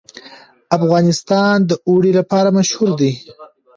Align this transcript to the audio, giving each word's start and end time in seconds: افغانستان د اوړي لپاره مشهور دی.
افغانستان 0.77 1.55
د 1.69 1.71
اوړي 1.87 2.11
لپاره 2.19 2.49
مشهور 2.57 2.89
دی. 2.99 3.11